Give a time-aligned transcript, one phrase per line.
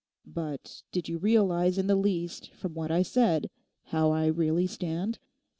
[0.25, 3.51] 'But did you realise in the least from what I said
[3.83, 5.19] how I really stand?